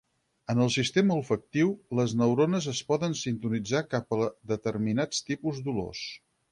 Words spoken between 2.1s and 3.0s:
neurones es